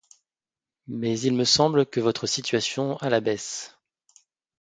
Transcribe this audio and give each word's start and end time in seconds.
Mais 0.87 1.19
il 1.19 1.35
me 1.35 1.43
semble 1.43 1.85
que 1.85 1.99
votre 1.99 2.25
situation 2.25 2.97
à 3.01 3.09
la 3.11 3.19
baisse. 3.19 3.77